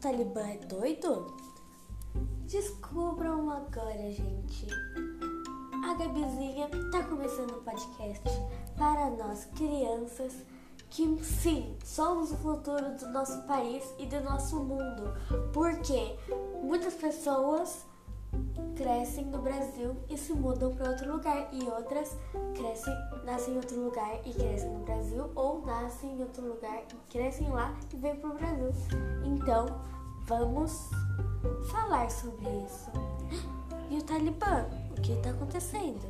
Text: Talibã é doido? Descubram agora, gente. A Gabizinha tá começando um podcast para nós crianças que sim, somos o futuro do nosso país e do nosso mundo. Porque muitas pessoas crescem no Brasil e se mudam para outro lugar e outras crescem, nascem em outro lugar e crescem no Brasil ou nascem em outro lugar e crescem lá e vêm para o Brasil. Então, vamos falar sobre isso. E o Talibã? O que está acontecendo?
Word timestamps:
Talibã 0.00 0.40
é 0.40 0.56
doido? 0.56 1.26
Descubram 2.46 3.50
agora, 3.50 4.10
gente. 4.10 4.66
A 5.84 5.92
Gabizinha 5.92 6.68
tá 6.90 7.04
começando 7.04 7.58
um 7.58 7.62
podcast 7.62 8.24
para 8.78 9.10
nós 9.10 9.44
crianças 9.56 10.34
que 10.88 11.22
sim, 11.22 11.76
somos 11.84 12.32
o 12.32 12.36
futuro 12.38 12.96
do 12.96 13.08
nosso 13.08 13.42
país 13.42 13.84
e 13.98 14.06
do 14.06 14.22
nosso 14.22 14.56
mundo. 14.56 15.12
Porque 15.52 16.16
muitas 16.62 16.94
pessoas 16.94 17.84
crescem 18.76 19.26
no 19.26 19.42
Brasil 19.42 19.94
e 20.08 20.16
se 20.16 20.32
mudam 20.32 20.74
para 20.74 20.92
outro 20.92 21.12
lugar 21.12 21.50
e 21.52 21.62
outras 21.64 22.16
crescem, 22.54 22.94
nascem 23.24 23.52
em 23.52 23.56
outro 23.58 23.78
lugar 23.78 24.14
e 24.24 24.32
crescem 24.32 24.70
no 24.70 24.84
Brasil 24.84 25.30
ou 25.34 25.60
nascem 25.66 26.16
em 26.16 26.22
outro 26.22 26.46
lugar 26.46 26.84
e 26.90 27.12
crescem 27.12 27.50
lá 27.50 27.76
e 27.92 27.96
vêm 27.96 28.16
para 28.16 28.30
o 28.30 28.34
Brasil. 28.34 28.70
Então, 29.24 29.89
vamos 30.30 30.88
falar 31.72 32.08
sobre 32.08 32.48
isso. 32.64 32.88
E 33.90 33.98
o 33.98 34.02
Talibã? 34.04 34.64
O 34.96 35.00
que 35.00 35.10
está 35.10 35.30
acontecendo? 35.30 36.08